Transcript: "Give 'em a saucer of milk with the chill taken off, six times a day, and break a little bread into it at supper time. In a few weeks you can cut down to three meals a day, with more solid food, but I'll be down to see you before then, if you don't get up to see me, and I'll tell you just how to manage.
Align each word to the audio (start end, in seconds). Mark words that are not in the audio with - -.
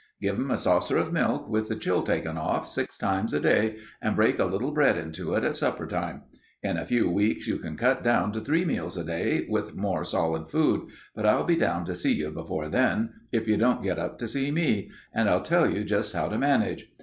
"Give 0.19 0.33
'em 0.39 0.49
a 0.49 0.57
saucer 0.57 0.97
of 0.97 1.13
milk 1.13 1.47
with 1.47 1.67
the 1.69 1.75
chill 1.75 2.01
taken 2.01 2.35
off, 2.35 2.67
six 2.67 2.97
times 2.97 3.35
a 3.35 3.39
day, 3.39 3.77
and 4.01 4.15
break 4.15 4.39
a 4.39 4.45
little 4.45 4.71
bread 4.71 4.97
into 4.97 5.35
it 5.35 5.43
at 5.43 5.55
supper 5.57 5.85
time. 5.85 6.23
In 6.63 6.77
a 6.77 6.87
few 6.87 7.07
weeks 7.07 7.45
you 7.45 7.59
can 7.59 7.77
cut 7.77 8.01
down 8.01 8.31
to 8.31 8.41
three 8.41 8.65
meals 8.65 8.97
a 8.97 9.03
day, 9.03 9.45
with 9.47 9.75
more 9.75 10.03
solid 10.03 10.49
food, 10.49 10.89
but 11.13 11.27
I'll 11.27 11.43
be 11.45 11.55
down 11.55 11.85
to 11.85 11.93
see 11.93 12.13
you 12.15 12.31
before 12.31 12.67
then, 12.67 13.13
if 13.31 13.47
you 13.47 13.57
don't 13.57 13.83
get 13.83 13.99
up 13.99 14.17
to 14.17 14.27
see 14.27 14.49
me, 14.49 14.89
and 15.13 15.29
I'll 15.29 15.43
tell 15.43 15.69
you 15.71 15.83
just 15.83 16.15
how 16.15 16.29
to 16.29 16.37
manage. 16.39 16.91